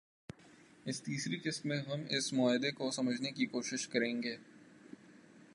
اس 0.85 1.01
تیسری 1.01 1.37
قسط 1.37 1.65
میں 1.65 1.77
ہم 1.81 2.03
اس 2.09 2.31
معاہدے 2.33 2.71
کو 2.71 2.89
سمجھنے 2.91 3.31
کی 3.31 3.45
کوشش 3.45 3.87
کریں 3.87 4.23
گے 4.23 4.35